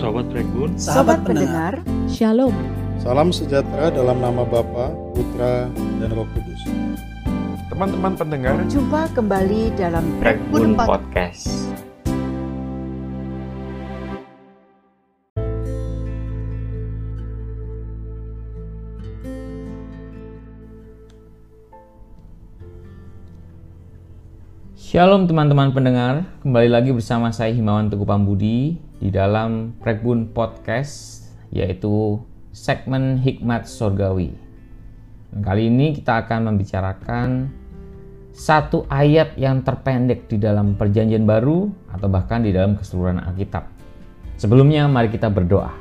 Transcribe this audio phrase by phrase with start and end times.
[0.00, 1.76] Sobat Regun, Sobat pendengar,
[2.08, 2.56] Shalom.
[3.04, 5.68] Salam sejahtera dalam nama Bapa, Putra,
[6.00, 6.56] dan Roh Kudus.
[7.68, 10.00] teman-teman pendengar, jumpa kembali dalam
[10.48, 11.68] Pod- Podcast.
[24.80, 32.20] Shalom teman-teman pendengar, kembali lagi bersama saya Himawan Teguh Pambudi di dalam Rekbun Podcast yaitu
[32.52, 34.36] segmen Hikmat Sorgawi.
[35.40, 37.48] Kali ini kita akan membicarakan
[38.30, 43.66] satu ayat yang terpendek di dalam perjanjian baru atau bahkan di dalam keseluruhan Alkitab.
[44.36, 45.72] Sebelumnya mari kita berdoa.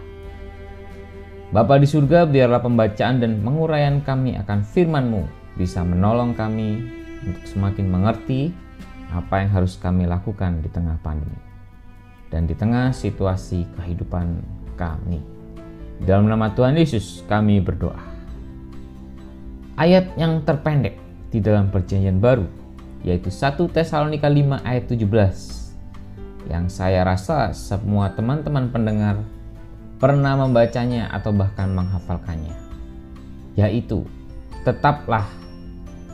[1.50, 5.24] Bapa di surga, biarlah pembacaan dan penguraian kami akan firman-Mu
[5.58, 6.78] bisa menolong kami
[7.26, 8.54] untuk semakin mengerti
[9.10, 11.49] apa yang harus kami lakukan di tengah pandemi
[12.30, 14.42] dan di tengah situasi kehidupan
[14.78, 15.22] kami.
[16.00, 18.00] Dalam nama Tuhan Yesus kami berdoa.
[19.76, 20.96] Ayat yang terpendek
[21.30, 22.48] di dalam perjanjian baru
[23.04, 29.24] yaitu 1 Tesalonika 5 ayat 17 yang saya rasa semua teman-teman pendengar
[30.00, 32.56] pernah membacanya atau bahkan menghafalkannya
[33.56, 34.04] yaitu
[34.64, 35.28] tetaplah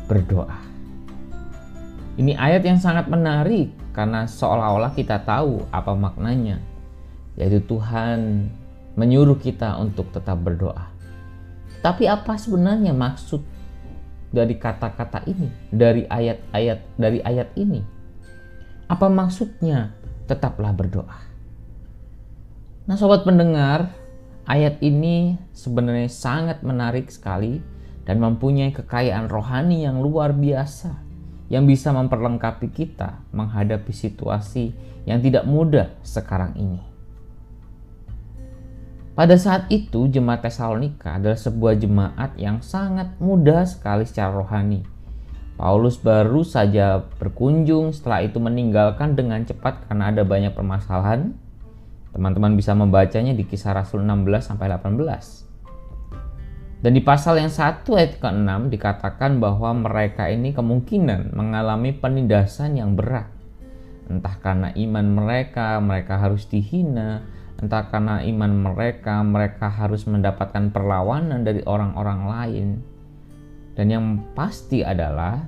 [0.05, 0.74] berdoa.
[2.15, 6.63] Ini ayat yang sangat menarik karena seolah-olah kita tahu apa maknanya
[7.35, 8.47] yaitu Tuhan
[8.95, 10.87] menyuruh kita untuk tetap berdoa.
[11.83, 13.43] Tapi apa sebenarnya maksud
[14.31, 17.83] dari kata-kata ini, dari ayat-ayat dari ayat ini?
[18.87, 19.91] Apa maksudnya
[20.23, 21.19] tetaplah berdoa?
[22.87, 23.91] Nah, sobat pendengar,
[24.47, 27.59] ayat ini sebenarnya sangat menarik sekali
[28.07, 31.04] dan mempunyai kekayaan rohani yang luar biasa
[31.49, 34.73] yang bisa memperlengkapi kita menghadapi situasi
[35.05, 36.81] yang tidak mudah sekarang ini.
[39.15, 44.83] Pada saat itu, jemaat Tesalonika adalah sebuah jemaat yang sangat mudah sekali secara rohani.
[45.55, 51.31] Paulus baru saja berkunjung, setelah itu meninggalkan dengan cepat karena ada banyak permasalahan.
[52.11, 55.54] Teman-teman bisa membacanya di kisah Rasul 16 sampai 18.
[56.85, 62.93] Dan di pasal yang 1 ayat ke-6 dikatakan bahwa mereka ini kemungkinan mengalami penindasan yang
[62.93, 63.25] berat.
[64.05, 67.25] Entah karena iman mereka, mereka harus dihina,
[67.57, 72.67] entah karena iman mereka, mereka harus mendapatkan perlawanan dari orang-orang lain.
[73.73, 74.05] Dan yang
[74.37, 75.41] pasti adalah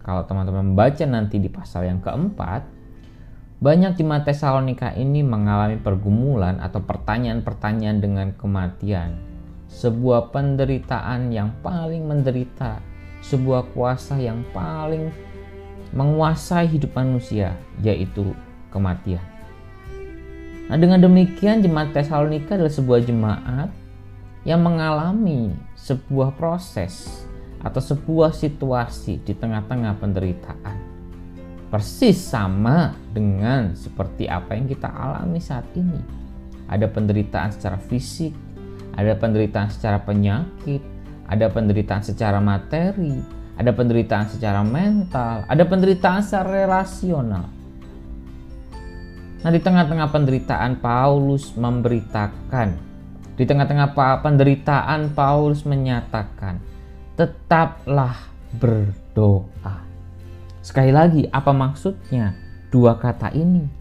[0.00, 2.64] kalau teman-teman membaca nanti di pasal yang keempat,
[3.60, 9.27] banyak jemaat Tesalonika ini mengalami pergumulan atau pertanyaan-pertanyaan dengan kematian.
[9.68, 12.80] Sebuah penderitaan yang paling menderita,
[13.20, 15.12] sebuah kuasa yang paling
[15.92, 18.32] menguasai hidup manusia, yaitu
[18.72, 19.24] kematian.
[20.68, 23.70] Nah, dengan demikian jemaat Tesalonika adalah sebuah jemaat
[24.44, 27.24] yang mengalami sebuah proses
[27.64, 30.76] atau sebuah situasi di tengah-tengah penderitaan.
[31.68, 36.00] Persis sama dengan seperti apa yang kita alami saat ini.
[36.68, 38.32] Ada penderitaan secara fisik,
[38.98, 40.82] ada penderitaan secara penyakit,
[41.30, 43.22] ada penderitaan secara materi,
[43.54, 47.46] ada penderitaan secara mental, ada penderitaan secara relasional.
[49.38, 52.74] Nah, di tengah-tengah penderitaan Paulus memberitakan,
[53.38, 56.58] di tengah-tengah penderitaan Paulus menyatakan,
[57.14, 58.18] tetaplah
[58.58, 59.86] berdoa.
[60.58, 62.34] Sekali lagi, apa maksudnya
[62.74, 63.77] dua kata ini?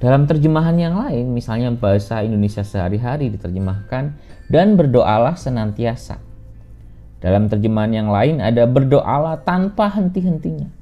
[0.00, 4.16] Dalam terjemahan yang lain, misalnya bahasa Indonesia sehari-hari diterjemahkan
[4.48, 6.16] dan berdoalah senantiasa.
[7.20, 10.72] Dalam terjemahan yang lain ada berdoalah tanpa henti-hentinya.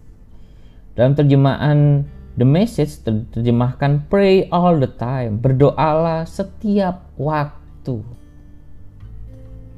[0.94, 2.06] Dalam terjemahan
[2.38, 3.02] The Message
[3.34, 7.98] terjemahkan pray all the time, berdoalah setiap waktu.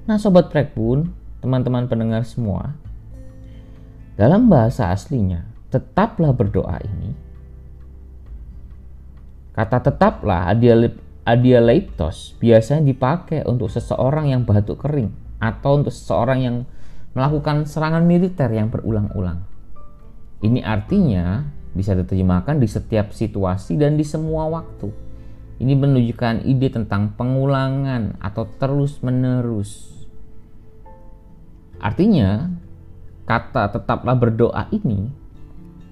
[0.04, 2.76] Nah, sobat pun, teman-teman pendengar semua,
[4.20, 7.29] dalam bahasa aslinya, tetaplah berdoa ini.
[9.50, 10.46] Kata tetaplah
[11.26, 15.10] adialeitos biasanya dipakai untuk seseorang yang batuk kering
[15.42, 16.56] atau untuk seseorang yang
[17.16, 19.42] melakukan serangan militer yang berulang-ulang.
[20.40, 21.42] Ini artinya
[21.74, 24.90] bisa diterjemahkan di setiap situasi dan di semua waktu.
[25.60, 29.92] Ini menunjukkan ide tentang pengulangan atau terus-menerus.
[31.76, 32.48] Artinya,
[33.28, 35.12] kata tetaplah berdoa ini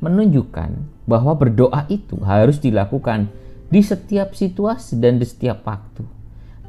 [0.01, 0.71] menunjukkan
[1.05, 3.29] bahwa berdoa itu harus dilakukan
[3.69, 6.19] di setiap situasi dan di setiap waktu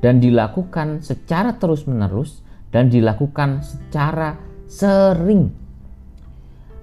[0.04, 5.52] dan dilakukan secara terus-menerus dan dilakukan secara sering.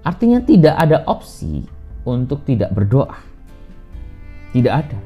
[0.06, 1.66] Artinya tidak ada opsi
[2.06, 3.18] untuk tidak berdoa.
[4.54, 4.98] Tidak ada.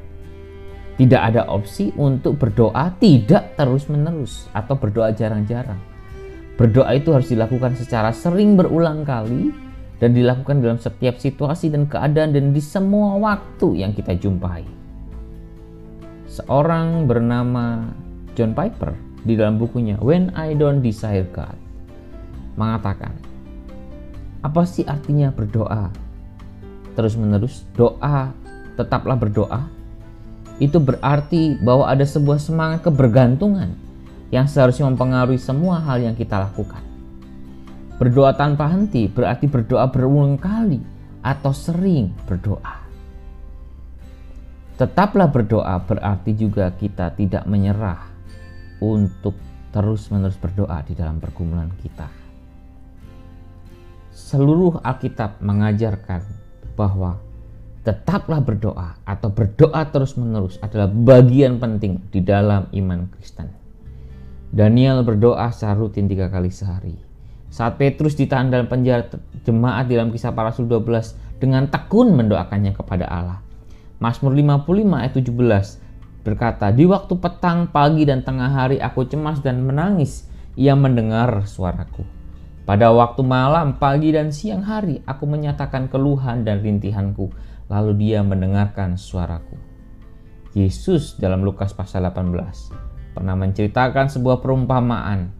[1.01, 5.79] Tidak ada opsi untuk berdoa tidak terus-menerus atau berdoa jarang-jarang.
[6.59, 9.49] Berdoa itu harus dilakukan secara sering berulang kali
[9.97, 14.80] dan dilakukan dalam setiap situasi dan keadaan dan di semua waktu yang kita jumpai.
[16.31, 17.91] Seorang bernama
[18.39, 18.95] John Piper
[19.27, 21.59] di dalam bukunya When I Don't Desire God
[22.55, 23.11] mengatakan,
[24.39, 25.91] apa sih artinya berdoa?
[26.95, 28.31] Terus-menerus doa,
[28.79, 29.67] tetaplah berdoa.
[30.55, 33.75] Itu berarti bahwa ada sebuah semangat kebergantungan
[34.31, 36.79] yang seharusnya mempengaruhi semua hal yang kita lakukan.
[37.99, 40.79] Berdoa tanpa henti berarti berdoa berulang kali
[41.27, 42.80] atau sering berdoa.
[44.81, 48.01] Tetaplah berdoa berarti juga kita tidak menyerah
[48.81, 49.37] untuk
[49.69, 52.09] terus-menerus berdoa di dalam pergumulan kita.
[54.09, 56.25] Seluruh Alkitab mengajarkan
[56.73, 57.21] bahwa
[57.85, 63.53] tetaplah berdoa atau berdoa terus-menerus adalah bagian penting di dalam iman Kristen.
[64.49, 66.97] Daniel berdoa secara rutin tiga kali sehari.
[67.53, 69.05] Saat Petrus ditahan dalam penjara
[69.45, 73.50] jemaat dalam kisah para rasul 12 dengan tekun mendoakannya kepada Allah.
[74.01, 79.61] Mazmur 55 ayat 17 berkata, Di waktu petang, pagi, dan tengah hari aku cemas dan
[79.61, 80.25] menangis,
[80.57, 82.01] ia mendengar suaraku.
[82.65, 87.29] Pada waktu malam, pagi, dan siang hari aku menyatakan keluhan dan rintihanku,
[87.69, 89.53] lalu dia mendengarkan suaraku.
[90.57, 95.31] Yesus dalam Lukas pasal 18 pernah menceritakan sebuah perumpamaan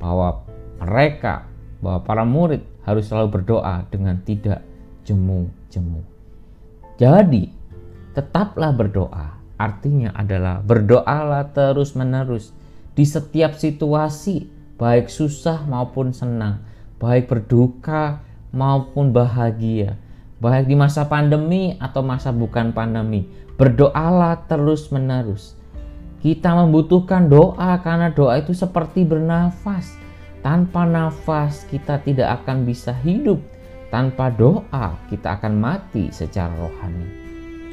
[0.00, 0.42] bahwa
[0.80, 1.46] mereka,
[1.84, 4.64] bahwa para murid harus selalu berdoa dengan tidak
[5.04, 6.02] jemu-jemu.
[6.96, 7.50] Jadi,
[8.16, 9.36] tetaplah berdoa.
[9.60, 12.56] Artinya adalah berdoalah terus-menerus
[12.96, 14.48] di setiap situasi,
[14.80, 16.64] baik susah maupun senang,
[16.96, 18.24] baik berduka
[18.56, 20.00] maupun bahagia,
[20.40, 23.28] baik di masa pandemi atau masa bukan pandemi.
[23.56, 25.56] Berdoalah terus-menerus
[26.26, 29.94] kita membutuhkan doa karena doa itu seperti bernafas.
[30.40, 33.38] Tanpa nafas kita tidak akan bisa hidup.
[33.94, 37.25] Tanpa doa kita akan mati secara rohani.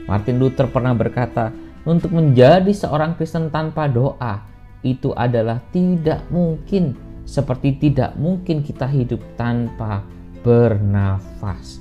[0.05, 1.53] Martin Luther pernah berkata,
[1.83, 4.43] untuk menjadi seorang Kristen tanpa doa
[4.83, 10.03] itu adalah tidak mungkin seperti tidak mungkin kita hidup tanpa
[10.43, 11.79] bernafas.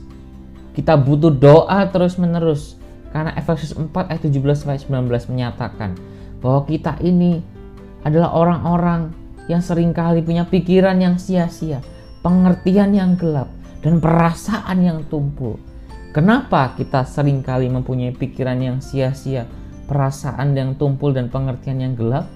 [0.72, 2.78] Kita butuh doa terus-menerus
[3.10, 5.98] karena Efesus 4 ayat 17 sampai 19 menyatakan
[6.40, 7.42] bahwa kita ini
[8.02, 9.12] adalah orang-orang
[9.50, 11.82] yang sering kali punya pikiran yang sia-sia,
[12.24, 13.50] pengertian yang gelap,
[13.82, 15.58] dan perasaan yang tumpul.
[16.12, 19.48] Kenapa kita sering kali mempunyai pikiran yang sia-sia,
[19.88, 22.28] perasaan yang tumpul, dan pengertian yang gelap?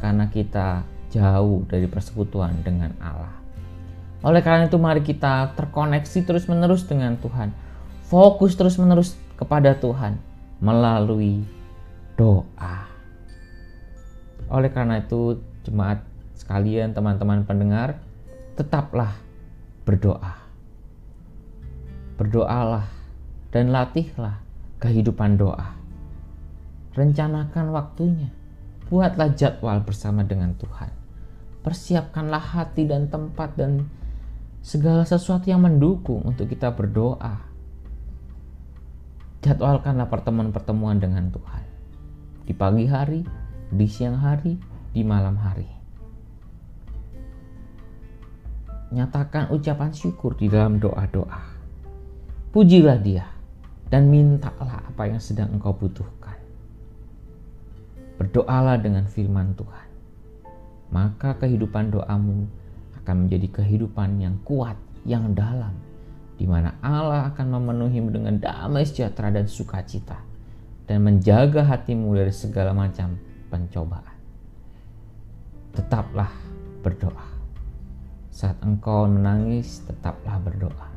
[0.00, 0.80] Karena kita
[1.12, 3.36] jauh dari persekutuan dengan Allah.
[4.24, 7.52] Oleh karena itu mari kita terkoneksi terus-menerus dengan Tuhan.
[8.08, 10.16] Fokus terus-menerus kepada Tuhan
[10.64, 11.44] melalui
[12.16, 12.88] doa.
[14.48, 15.36] Oleh karena itu,
[15.68, 16.00] jemaat
[16.32, 18.00] sekalian, teman-teman pendengar,
[18.56, 19.12] tetaplah
[19.84, 20.45] berdoa.
[22.16, 22.88] Berdoalah
[23.52, 24.40] dan latihlah
[24.80, 25.76] kehidupan doa.
[26.96, 28.32] Rencanakan waktunya.
[28.88, 30.88] Buatlah jadwal bersama dengan Tuhan.
[31.60, 33.90] Persiapkanlah hati dan tempat dan
[34.62, 37.42] segala sesuatu yang mendukung untuk kita berdoa.
[39.42, 41.64] Jadwalkanlah pertemuan-pertemuan dengan Tuhan.
[42.46, 43.26] Di pagi hari,
[43.74, 44.54] di siang hari,
[44.94, 45.66] di malam hari.
[48.94, 51.55] Nyatakan ucapan syukur di dalam doa-doa.
[52.56, 53.28] Pujilah Dia
[53.92, 56.40] dan mintalah apa yang sedang engkau butuhkan.
[58.16, 59.88] Berdoalah dengan firman Tuhan,
[60.88, 62.48] maka kehidupan doamu
[62.96, 64.72] akan menjadi kehidupan yang kuat,
[65.04, 65.76] yang dalam,
[66.40, 70.16] di mana Allah akan memenuhimu dengan damai sejahtera dan sukacita,
[70.88, 73.20] dan menjaga hatimu dari segala macam
[73.52, 74.16] pencobaan.
[75.76, 76.32] Tetaplah
[76.80, 77.28] berdoa.
[78.32, 80.95] Saat engkau menangis, tetaplah berdoa.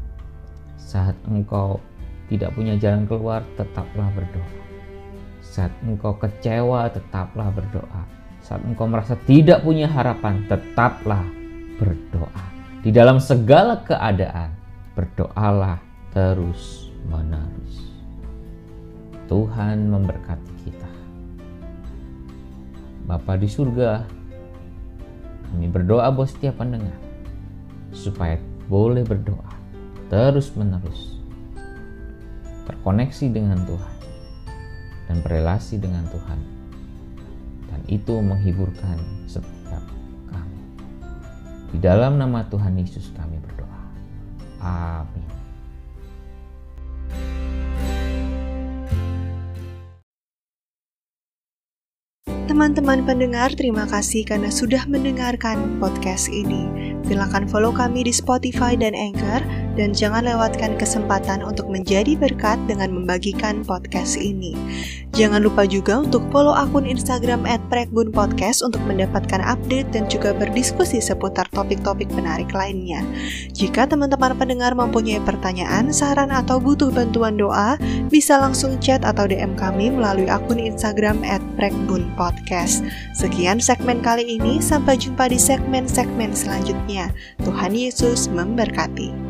[0.80, 1.84] Saat engkau
[2.32, 4.64] tidak punya jalan keluar, tetaplah berdoa.
[5.44, 8.04] Saat engkau kecewa, tetaplah berdoa.
[8.40, 11.26] Saat engkau merasa tidak punya harapan, tetaplah
[11.82, 12.46] berdoa.
[12.80, 14.56] Di dalam segala keadaan,
[14.96, 15.82] berdoalah
[16.16, 17.92] terus-menerus.
[19.28, 20.92] Tuhan memberkati kita.
[23.10, 24.06] Bapa di surga,
[25.50, 26.98] kami berdoa buat setiap pendengar
[27.90, 28.38] supaya
[28.70, 29.59] boleh berdoa
[30.10, 31.22] terus menerus
[32.70, 33.98] terkoneksi dengan Tuhan
[35.10, 36.40] dan berelasi dengan Tuhan.
[37.70, 39.82] Dan itu menghiburkan setiap
[40.30, 40.62] kami.
[41.74, 43.82] Di dalam nama Tuhan Yesus kami berdoa.
[44.62, 45.26] Amin.
[52.50, 56.66] Teman-teman pendengar, terima kasih karena sudah mendengarkan podcast ini.
[57.06, 62.92] Silakan follow kami di Spotify dan Anchor, dan jangan lewatkan kesempatan untuk menjadi berkat dengan
[62.92, 64.52] membagikan podcast ini.
[65.16, 71.48] Jangan lupa juga untuk follow akun Instagram @prekbunpodcast untuk mendapatkan update dan juga berdiskusi seputar
[71.56, 73.02] topik-topik menarik lainnya.
[73.56, 77.80] Jika teman-teman pendengar mempunyai pertanyaan, saran, atau butuh bantuan doa,
[78.12, 81.24] bisa langsung chat atau DM kami melalui akun Instagram
[81.56, 82.20] @prekbunpodcast
[82.50, 82.84] podcast.
[83.14, 87.14] Sekian segmen kali ini, sampai jumpa di segmen-segmen selanjutnya.
[87.46, 89.29] Tuhan Yesus memberkati.